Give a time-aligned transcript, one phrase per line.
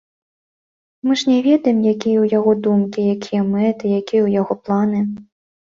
[1.09, 4.99] Мы ж не ведаем, якія ў яго думкі, якія мэты, якія ў яго планы.